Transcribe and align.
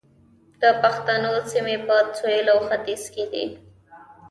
د 0.61 0.63
پښتنو 0.81 1.31
سیمې 1.51 1.77
په 1.85 1.95
سویل 2.17 2.47
او 2.53 2.59
ختیځ 2.67 3.03
کې 3.13 3.23
دي 3.31 3.45